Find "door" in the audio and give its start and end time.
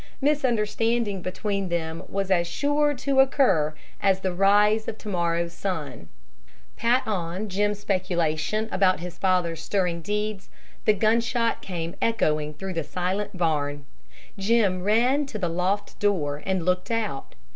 15.99-16.41